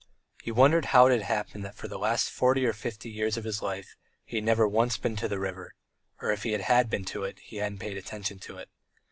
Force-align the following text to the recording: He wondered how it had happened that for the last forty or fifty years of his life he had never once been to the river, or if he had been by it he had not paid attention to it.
He 0.41 0.49
wondered 0.49 0.85
how 0.85 1.05
it 1.05 1.11
had 1.11 1.21
happened 1.21 1.63
that 1.63 1.75
for 1.75 1.87
the 1.87 1.99
last 1.99 2.31
forty 2.31 2.65
or 2.65 2.73
fifty 2.73 3.07
years 3.07 3.37
of 3.37 3.43
his 3.43 3.61
life 3.61 3.95
he 4.25 4.37
had 4.37 4.43
never 4.43 4.67
once 4.67 4.97
been 4.97 5.15
to 5.17 5.27
the 5.27 5.37
river, 5.37 5.75
or 6.23 6.31
if 6.31 6.41
he 6.41 6.53
had 6.53 6.89
been 6.89 7.03
by 7.03 7.27
it 7.27 7.37
he 7.41 7.57
had 7.57 7.73
not 7.73 7.79
paid 7.81 7.97
attention 7.97 8.39
to 8.39 8.57
it. 8.57 8.69